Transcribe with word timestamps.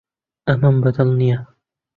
ئەمەم 0.49 0.75
بەدڵ 0.83 1.09
نییە. 1.19 1.39